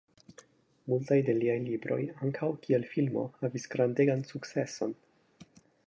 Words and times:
Multaj 0.93 1.17
de 1.27 1.35
liaj 1.41 1.57
libroj 1.67 1.99
ankaŭ 2.29 2.49
kiel 2.65 2.89
filmo 2.95 3.27
havis 3.43 3.71
grandegan 3.75 4.27
sukceson. 4.33 4.99